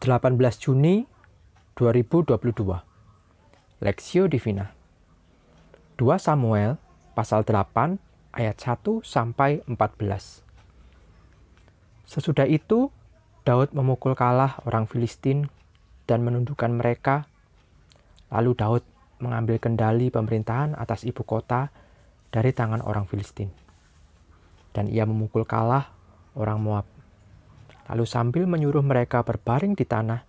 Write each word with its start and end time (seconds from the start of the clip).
18 0.00 0.32
Juni 0.56 1.04
2022 1.76 2.32
Lexio 3.84 4.32
Divina. 4.32 4.72
2 6.00 6.16
Samuel 6.16 6.80
pasal 7.12 7.44
8 7.44 8.00
ayat 8.32 8.56
1 8.56 8.80
sampai 9.04 9.60
14 9.68 10.40
Sesudah 12.08 12.48
itu 12.48 12.88
Daud 13.44 13.76
memukul 13.76 14.16
kalah 14.16 14.64
orang 14.64 14.88
Filistin 14.88 15.52
dan 16.08 16.24
menundukkan 16.24 16.72
mereka. 16.72 17.28
Lalu 18.32 18.56
Daud 18.56 18.84
mengambil 19.20 19.60
kendali 19.60 20.08
pemerintahan 20.08 20.80
atas 20.80 21.04
ibu 21.04 21.28
kota 21.28 21.68
dari 22.32 22.56
tangan 22.56 22.80
orang 22.80 23.04
Filistin. 23.04 23.52
Dan 24.72 24.88
ia 24.88 25.04
memukul 25.04 25.44
kalah 25.44 25.92
orang 26.32 26.56
Moab 26.56 26.99
Lalu 27.90 28.06
sambil 28.06 28.46
menyuruh 28.46 28.86
mereka 28.86 29.26
berbaring 29.26 29.74
di 29.74 29.82
tanah, 29.82 30.22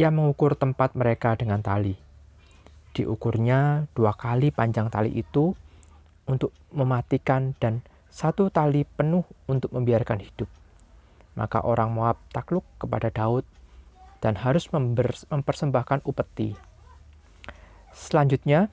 ia 0.00 0.08
mengukur 0.08 0.56
tempat 0.56 0.96
mereka 0.96 1.36
dengan 1.36 1.60
tali. 1.60 1.92
Diukurnya 2.96 3.84
dua 3.92 4.16
kali 4.16 4.48
panjang 4.48 4.88
tali 4.88 5.12
itu 5.12 5.52
untuk 6.24 6.56
mematikan 6.72 7.52
dan 7.60 7.84
satu 8.08 8.48
tali 8.48 8.88
penuh 8.88 9.20
untuk 9.44 9.68
membiarkan 9.76 10.24
hidup. 10.24 10.48
Maka 11.36 11.60
orang 11.60 11.92
Moab 11.92 12.16
takluk 12.32 12.64
kepada 12.80 13.12
Daud 13.12 13.44
dan 14.24 14.40
harus 14.40 14.72
mempersembahkan 14.72 16.08
upeti. 16.08 16.56
Selanjutnya, 17.92 18.72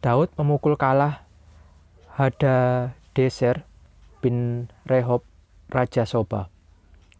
Daud 0.00 0.32
memukul 0.40 0.80
kalah 0.80 1.28
Hadadeser 2.16 3.68
bin 4.24 4.72
Rehob 4.88 5.20
Raja 5.68 6.08
Soba 6.08 6.55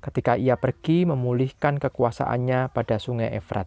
ketika 0.00 0.38
ia 0.38 0.54
pergi 0.60 1.08
memulihkan 1.08 1.80
kekuasaannya 1.80 2.70
pada 2.70 2.96
sungai 3.00 3.32
Efrat. 3.34 3.66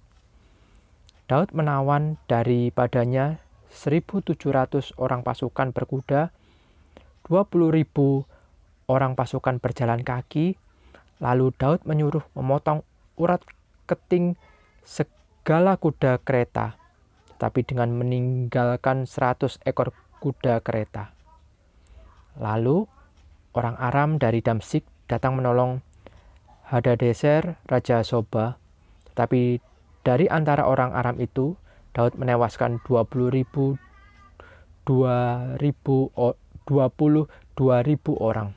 Daud 1.30 1.54
menawan 1.54 2.18
daripadanya 2.26 3.38
1.700 3.70 4.98
orang 4.98 5.22
pasukan 5.22 5.70
berkuda, 5.70 6.34
20.000 7.30 7.86
orang 8.90 9.14
pasukan 9.14 9.62
berjalan 9.62 10.02
kaki, 10.02 10.58
lalu 11.22 11.54
Daud 11.54 11.86
menyuruh 11.86 12.26
memotong 12.34 12.82
urat 13.22 13.46
keting 13.86 14.34
segala 14.82 15.78
kuda 15.78 16.18
kereta, 16.26 16.74
tetapi 17.38 17.62
dengan 17.62 17.94
meninggalkan 17.94 19.06
100 19.06 19.62
ekor 19.70 19.94
kuda 20.18 20.66
kereta. 20.66 21.14
Lalu 22.42 22.90
orang 23.54 23.78
Aram 23.78 24.18
dari 24.18 24.42
Damsik 24.42 24.88
datang 25.06 25.38
menolong 25.38 25.86
Hadadeser, 26.70 27.58
Raja 27.66 28.06
Soba. 28.06 28.62
Tetapi 29.10 29.58
dari 30.06 30.30
antara 30.30 30.70
orang 30.70 30.94
Aram 30.94 31.18
itu, 31.18 31.58
Daud 31.98 32.14
menewaskan 32.14 32.78
20 32.86 33.34
ribu, 33.34 33.82
2 34.86 35.58
ribu, 35.58 36.14
22 36.70 37.26
ribu 37.82 38.12
orang. 38.22 38.54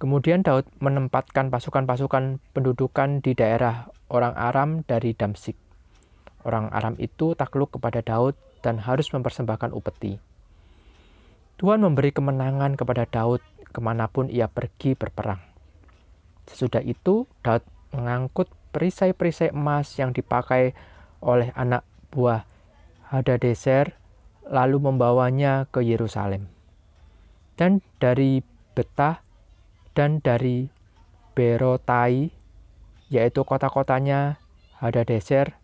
Kemudian 0.00 0.40
Daud 0.40 0.64
menempatkan 0.80 1.52
pasukan-pasukan 1.52 2.40
pendudukan 2.56 3.20
di 3.20 3.36
daerah 3.36 3.92
orang 4.08 4.32
Aram 4.32 4.88
dari 4.88 5.12
Damsik. 5.12 5.58
Orang 6.48 6.72
Aram 6.72 6.96
itu 6.96 7.36
takluk 7.36 7.76
kepada 7.76 8.00
Daud 8.00 8.32
dan 8.64 8.80
harus 8.80 9.12
mempersembahkan 9.12 9.76
upeti. 9.76 10.16
Tuhan 11.60 11.84
memberi 11.84 12.08
kemenangan 12.14 12.78
kepada 12.78 13.04
Daud 13.04 13.44
ke 13.68 13.80
mana 13.84 14.08
pun 14.08 14.32
ia 14.32 14.48
pergi 14.48 14.96
berperang. 14.96 15.47
Sesudah 16.48 16.80
itu, 16.80 17.28
Daud 17.44 17.62
mengangkut 17.92 18.48
perisai-perisai 18.72 19.52
emas 19.52 19.96
yang 20.00 20.16
dipakai 20.16 20.72
oleh 21.20 21.52
anak 21.54 21.84
buah 22.08 22.48
Hadadeser, 23.08 23.96
lalu 24.48 24.80
membawanya 24.80 25.68
ke 25.68 25.84
Yerusalem. 25.84 26.48
Dan 27.56 27.84
dari 28.00 28.40
Betah 28.72 29.20
dan 29.96 30.20
dari 30.24 30.68
Berotai, 31.32 32.32
yaitu 33.08 33.42
kota-kotanya 33.44 34.36
Hadadeser, 34.78 35.56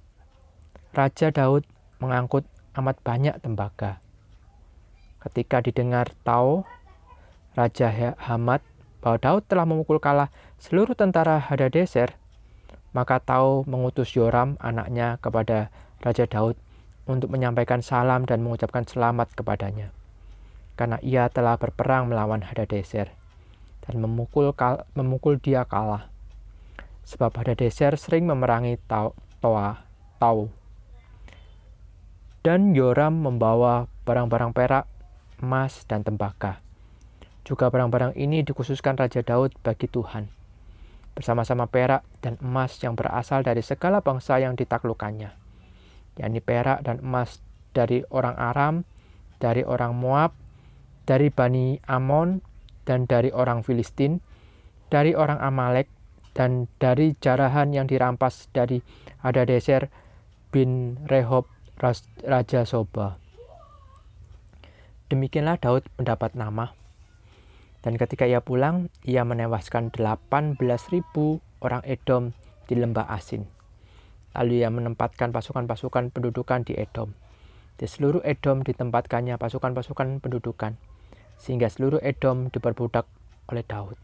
Raja 0.94 1.28
Daud 1.34 1.66
mengangkut 2.00 2.46
amat 2.74 2.96
banyak 3.02 3.38
tembaga. 3.42 4.02
Ketika 5.22 5.62
didengar 5.62 6.10
Tau, 6.26 6.66
Raja 7.54 8.14
Hamad 8.18 8.60
bahwa 8.98 9.18
Daud 9.20 9.42
telah 9.46 9.66
memukul 9.68 10.02
kalah 10.02 10.32
seluruh 10.64 10.96
tentara 10.96 11.36
Hadadeser, 11.44 12.16
maka 12.96 13.20
Tau 13.20 13.68
mengutus 13.68 14.16
Yoram 14.16 14.56
anaknya 14.64 15.20
kepada 15.20 15.68
Raja 16.00 16.24
Daud 16.24 16.56
untuk 17.04 17.28
menyampaikan 17.28 17.84
salam 17.84 18.24
dan 18.24 18.40
mengucapkan 18.40 18.88
selamat 18.88 19.36
kepadanya. 19.36 19.92
Karena 20.72 20.96
ia 21.04 21.28
telah 21.28 21.60
berperang 21.60 22.08
melawan 22.08 22.40
Hadadeser 22.40 23.12
dan 23.84 23.94
memukul, 24.00 24.56
kal 24.56 24.88
memukul 24.96 25.36
dia 25.36 25.68
kalah. 25.68 26.08
Sebab 27.04 27.36
Hadadeser 27.36 28.00
sering 28.00 28.24
memerangi 28.24 28.80
Tau, 28.88 29.12
Toa, 29.44 29.84
Tau. 30.16 30.48
Dan 32.40 32.72
Yoram 32.72 33.20
membawa 33.20 33.84
barang-barang 34.08 34.56
perak, 34.56 34.88
emas, 35.44 35.84
dan 35.84 36.00
tembaga 36.00 36.64
juga 37.44 37.68
barang-barang 37.68 38.16
ini 38.16 38.40
dikhususkan 38.40 38.96
Raja 38.96 39.20
Daud 39.20 39.52
bagi 39.60 39.84
Tuhan, 39.84 40.32
bersama-sama 41.14 41.70
perak 41.70 42.02
dan 42.20 42.34
emas 42.42 42.76
yang 42.82 42.98
berasal 42.98 43.46
dari 43.46 43.62
segala 43.62 44.02
bangsa 44.02 44.42
yang 44.42 44.58
ditaklukkannya, 44.58 45.30
yakni 46.18 46.42
perak 46.42 46.82
dan 46.82 46.98
emas 47.00 47.38
dari 47.70 48.02
orang 48.10 48.34
Aram, 48.34 48.74
dari 49.38 49.62
orang 49.62 49.94
Moab, 49.94 50.34
dari 51.06 51.30
Bani 51.30 51.78
Amon, 51.86 52.42
dan 52.82 53.06
dari 53.06 53.30
orang 53.30 53.62
Filistin, 53.62 54.18
dari 54.90 55.14
orang 55.14 55.38
Amalek, 55.38 55.86
dan 56.34 56.66
dari 56.82 57.14
jarahan 57.22 57.70
yang 57.70 57.86
dirampas 57.86 58.50
dari 58.50 58.82
Hadadeser 59.22 59.86
bin 60.50 60.98
Rehob 61.06 61.46
Raja 62.26 62.66
Soba. 62.66 63.18
Demikianlah 65.10 65.62
Daud 65.62 65.86
mendapat 65.94 66.34
nama 66.34 66.83
dan 67.84 68.00
ketika 68.00 68.24
ia 68.24 68.40
pulang, 68.40 68.88
ia 69.04 69.28
menewaskan 69.28 69.92
18.000 69.92 70.56
orang 71.60 71.84
Edom 71.84 72.32
di 72.64 72.80
lembah 72.80 73.04
Asin. 73.12 73.44
Lalu 74.32 74.64
ia 74.64 74.72
menempatkan 74.72 75.36
pasukan-pasukan 75.36 76.08
pendudukan 76.08 76.64
di 76.64 76.80
Edom. 76.80 77.12
Di 77.76 77.84
seluruh 77.84 78.24
Edom 78.24 78.64
ditempatkannya 78.64 79.36
pasukan-pasukan 79.36 80.24
pendudukan, 80.24 80.80
sehingga 81.36 81.68
seluruh 81.68 82.00
Edom 82.00 82.48
diperbudak 82.48 83.04
oleh 83.52 83.60
Daud. 83.68 84.00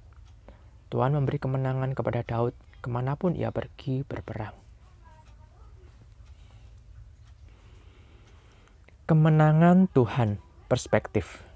Tuhan 0.92 1.16
memberi 1.16 1.41
kemenangan 1.41 1.97
kepada 1.97 2.20
Daud 2.20 2.52
ke 2.84 2.88
mana 2.92 3.16
pun 3.16 3.32
ia 3.32 3.48
pergi 3.48 4.04
berperang. 4.04 4.52
Kemenangan 9.08 9.88
Tuhan, 9.88 10.36
perspektif. 10.68 11.49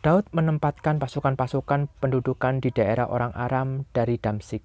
Daud 0.00 0.32
menempatkan 0.32 0.96
pasukan-pasukan 0.96 1.92
pendudukan 2.00 2.64
di 2.64 2.72
daerah 2.72 3.04
orang 3.04 3.36
Aram 3.36 3.84
dari 3.92 4.16
Damsik. 4.16 4.64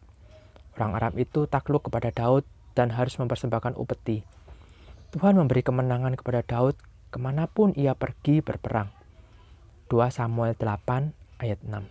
Orang 0.80 0.96
Aram 0.96 1.12
itu 1.20 1.44
takluk 1.44 1.92
kepada 1.92 2.08
Daud 2.08 2.48
dan 2.72 2.96
harus 2.96 3.20
mempersembahkan 3.20 3.76
upeti. 3.76 4.24
Tuhan 5.12 5.36
memberi 5.36 5.60
kemenangan 5.60 6.16
kepada 6.16 6.40
Daud 6.40 6.80
ke 7.12 7.20
mana 7.20 7.52
pun 7.52 7.76
ia 7.76 7.92
pergi 8.00 8.40
berperang. 8.40 8.88
2 9.92 10.08
Samuel 10.08 10.56
8 10.56 11.44
ayat 11.44 11.60
6 11.68 11.84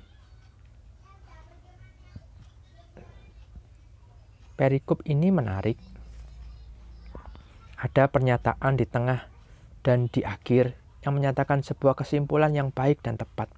Perikop 4.56 5.05
ini 5.05 5.29
menarik. 5.29 5.76
Ada 7.76 8.08
pernyataan 8.08 8.81
di 8.81 8.88
tengah 8.88 9.29
dan 9.85 10.08
di 10.08 10.25
akhir 10.25 10.83
yang 11.05 11.12
menyatakan 11.15 11.61
sebuah 11.61 12.01
kesimpulan 12.01 12.56
yang 12.56 12.73
baik 12.73 13.05
dan 13.05 13.21
tepat 13.21 13.53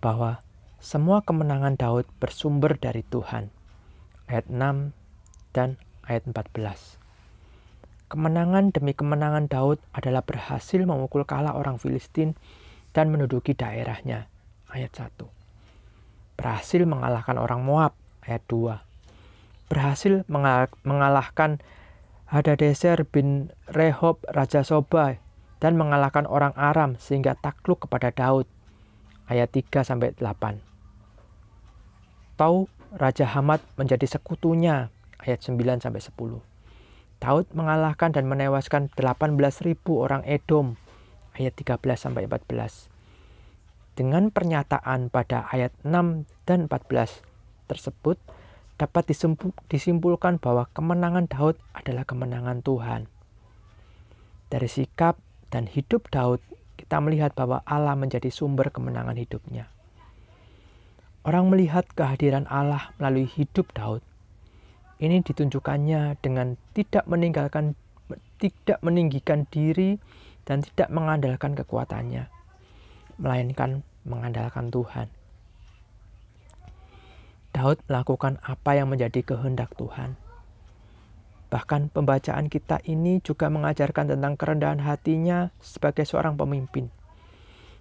bahwa 0.00 0.40
semua 0.80 1.20
kemenangan 1.20 1.76
Daud 1.76 2.08
bersumber 2.22 2.78
dari 2.80 3.04
Tuhan. 3.04 3.52
Ayat 4.30 4.48
6 4.48 4.94
dan 5.52 5.76
ayat 6.08 6.24
14. 6.24 6.96
Kemenangan 8.08 8.72
demi 8.72 8.96
kemenangan 8.96 9.50
Daud 9.50 9.78
adalah 9.92 10.24
berhasil 10.24 10.80
memukul 10.82 11.28
kalah 11.28 11.52
orang 11.52 11.76
Filistin 11.76 12.38
dan 12.96 13.12
menduduki 13.12 13.52
daerahnya. 13.52 14.26
Ayat 14.72 14.96
1. 14.96 15.28
Berhasil 16.40 16.82
mengalahkan 16.88 17.36
orang 17.36 17.60
Moab. 17.60 17.92
Ayat 18.24 18.40
2. 18.48 18.80
Berhasil 19.68 20.24
mengalahkan 20.82 21.60
Hadadeser 22.30 23.04
bin 23.06 23.50
Rehob 23.66 24.22
Raja 24.30 24.62
Sobai 24.62 25.18
dan 25.60 25.76
mengalahkan 25.76 26.24
orang 26.24 26.56
Aram 26.56 26.96
sehingga 26.96 27.36
takluk 27.36 27.84
kepada 27.86 28.10
Daud. 28.10 28.48
Ayat 29.30 29.54
3 29.54 29.86
sampai 29.86 30.10
8. 30.18 30.58
Tahu 32.34 32.66
Raja 32.98 33.28
Hamad 33.30 33.62
menjadi 33.78 34.02
sekutunya 34.08 34.90
ayat 35.22 35.44
9 35.44 35.78
sampai 35.78 36.02
10. 36.02 36.42
Daud 37.20 37.46
mengalahkan 37.52 38.10
dan 38.10 38.26
menewaskan 38.26 38.88
18.000 38.96 39.76
orang 39.92 40.24
Edom 40.26 40.80
ayat 41.36 41.54
13 41.54 41.78
sampai 41.94 42.26
14. 42.26 42.88
Dengan 43.94 44.32
pernyataan 44.32 45.12
pada 45.12 45.44
ayat 45.52 45.76
6 45.84 46.24
dan 46.48 46.66
14 46.66 47.20
tersebut 47.68 48.16
dapat 48.80 49.12
disimpulkan 49.68 50.40
bahwa 50.40 50.64
kemenangan 50.72 51.28
Daud 51.28 51.60
adalah 51.76 52.08
kemenangan 52.08 52.64
Tuhan. 52.64 53.12
Dari 54.48 54.66
sikap 54.66 55.20
dan 55.50 55.66
hidup 55.66 56.06
Daud, 56.08 56.38
kita 56.78 56.96
melihat 57.02 57.34
bahwa 57.34 57.60
Allah 57.68 57.98
menjadi 57.98 58.30
sumber 58.30 58.70
kemenangan 58.70 59.18
hidupnya. 59.18 59.68
Orang 61.26 61.52
melihat 61.52 61.84
kehadiran 61.92 62.48
Allah 62.48 62.96
melalui 62.96 63.28
hidup 63.28 63.68
Daud. 63.76 64.00
Ini 64.96 65.20
ditunjukkannya 65.20 66.16
dengan 66.24 66.56
tidak 66.72 67.04
meninggalkan 67.04 67.76
tidak 68.40 68.80
meninggikan 68.80 69.44
diri 69.52 70.00
dan 70.48 70.64
tidak 70.64 70.88
mengandalkan 70.88 71.52
kekuatannya, 71.52 72.26
melainkan 73.20 73.84
mengandalkan 74.08 74.72
Tuhan. 74.72 75.12
Daud 77.52 77.78
melakukan 77.90 78.40
apa 78.40 78.78
yang 78.78 78.88
menjadi 78.88 79.20
kehendak 79.20 79.76
Tuhan. 79.76 80.16
Bahkan 81.50 81.90
pembacaan 81.90 82.46
kita 82.46 82.78
ini 82.86 83.18
juga 83.18 83.50
mengajarkan 83.50 84.14
tentang 84.14 84.38
kerendahan 84.38 84.78
hatinya 84.86 85.50
sebagai 85.58 86.06
seorang 86.06 86.38
pemimpin. 86.38 86.94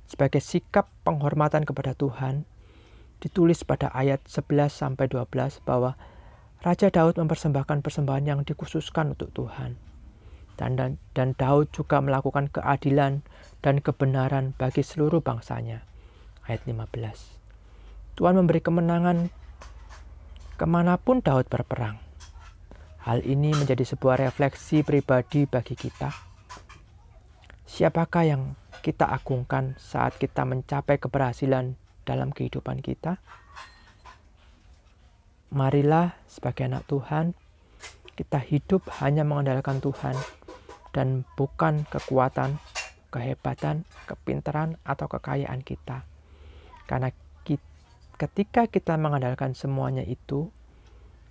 Sebagai 0.10 0.42
sikap 0.42 0.90
penghormatan 1.06 1.70
kepada 1.70 1.94
Tuhan, 1.94 2.50
ditulis 3.22 3.62
pada 3.62 3.94
ayat 3.94 4.26
11 4.26 4.74
sampai 4.74 5.06
12 5.06 5.62
bahwa 5.62 5.94
Raja 6.66 6.90
Daud 6.90 7.22
mempersembahkan 7.22 7.86
persembahan 7.86 8.26
yang 8.26 8.42
dikhususkan 8.42 9.14
untuk 9.14 9.30
Tuhan. 9.38 9.78
Dan, 10.58 10.76
dan, 10.76 11.00
dan 11.16 11.38
Daud 11.38 11.72
juga 11.72 12.04
melakukan 12.04 12.52
keadilan 12.52 13.24
dan 13.64 13.76
kebenaran 13.80 14.58
bagi 14.58 14.84
seluruh 14.84 15.24
bangsanya. 15.24 15.86
Ayat 16.50 16.66
15. 16.68 18.20
Tuhan 18.20 18.36
memberi 18.36 18.60
kemenangan 18.60 19.32
ke 20.60 20.66
mana 20.68 21.00
pun 21.00 21.24
Daud 21.24 21.48
berperang. 21.48 22.09
Hal 23.00 23.24
ini 23.24 23.56
menjadi 23.56 23.88
sebuah 23.88 24.20
refleksi 24.20 24.84
pribadi 24.84 25.48
bagi 25.48 25.74
kita. 25.74 26.12
Siapakah 27.64 28.24
yang 28.28 28.60
kita 28.84 29.08
agungkan 29.08 29.76
saat 29.80 30.20
kita 30.20 30.44
mencapai 30.44 31.00
keberhasilan 31.00 31.80
dalam 32.04 32.36
kehidupan 32.36 32.84
kita. 32.84 33.20
Marilah 35.56 36.16
sebagai 36.28 36.68
anak 36.68 36.86
Tuhan, 36.92 37.34
kita 38.20 38.40
hidup 38.44 38.84
hanya 39.00 39.24
mengandalkan 39.24 39.80
Tuhan 39.80 40.14
dan 40.92 41.24
bukan 41.40 41.88
kekuatan, 41.88 42.60
kehebatan, 43.10 43.88
kepintaran, 44.06 44.76
atau 44.84 45.08
kekayaan 45.08 45.64
kita. 45.64 46.04
Karena 46.84 47.10
ketika 48.20 48.68
kita 48.68 49.00
mengandalkan 49.00 49.56
semuanya 49.56 50.04
itu, 50.04 50.52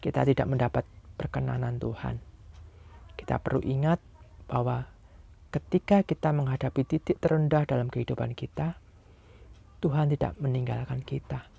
kita 0.01 0.25
tidak 0.25 0.49
mendapat 0.49 0.89
perkenanan 1.19 1.83
Tuhan. 1.83 2.23
Kita 3.19 3.43
perlu 3.43 3.59
ingat 3.67 3.99
bahwa 4.47 4.87
ketika 5.51 6.07
kita 6.07 6.31
menghadapi 6.31 6.87
titik 6.87 7.19
terendah 7.19 7.67
dalam 7.67 7.91
kehidupan 7.91 8.39
kita, 8.39 8.79
Tuhan 9.83 10.15
tidak 10.15 10.39
meninggalkan 10.39 11.03
kita. 11.03 11.51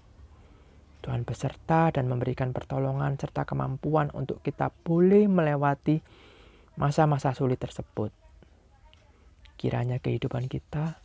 Tuhan 0.99 1.23
beserta 1.23 1.91
dan 1.91 2.07
memberikan 2.07 2.51
pertolongan 2.51 3.15
serta 3.15 3.43
kemampuan 3.47 4.11
untuk 4.15 4.43
kita 4.43 4.71
boleh 4.83 5.27
melewati 5.27 5.99
masa-masa 6.75 7.31
sulit 7.35 7.59
tersebut. 7.59 8.11
Kiranya 9.59 9.99
kehidupan 9.99 10.47
kita 10.47 10.99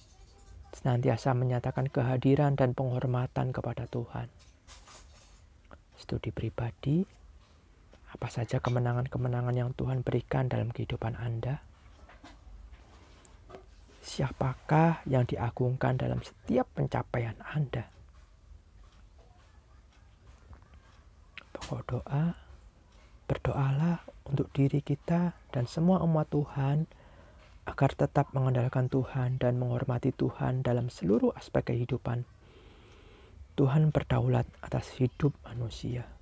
senantiasa 0.75 1.35
menyatakan 1.39 1.87
kehadiran 1.87 2.59
dan 2.59 2.75
penghormatan 2.75 3.55
kepada 3.55 3.87
Tuhan. 3.87 4.27
Studi 5.95 6.35
pribadi, 6.35 7.06
apa 8.14 8.31
saja 8.31 8.62
kemenangan-kemenangan 8.62 9.55
yang 9.58 9.70
Tuhan 9.75 10.06
berikan 10.06 10.46
dalam 10.46 10.70
kehidupan 10.70 11.19
Anda? 11.19 11.75
siapakah 14.05 15.00
yang 15.08 15.25
diagungkan 15.25 15.96
dalam 15.96 16.20
setiap 16.20 16.69
pencapaian 16.76 17.34
Anda. 17.40 17.88
Pokok 21.56 21.82
doa, 21.88 22.37
berdoalah 23.25 24.05
untuk 24.28 24.52
diri 24.52 24.84
kita 24.84 25.32
dan 25.49 25.64
semua 25.64 26.05
umat 26.05 26.28
Tuhan 26.28 26.84
agar 27.64 27.90
tetap 27.96 28.28
mengandalkan 28.37 28.93
Tuhan 28.93 29.40
dan 29.40 29.56
menghormati 29.56 30.12
Tuhan 30.12 30.60
dalam 30.60 30.93
seluruh 30.93 31.32
aspek 31.32 31.72
kehidupan. 31.72 32.28
Tuhan 33.56 33.88
berdaulat 33.88 34.44
atas 34.60 34.93
hidup 35.00 35.32
manusia. 35.49 36.13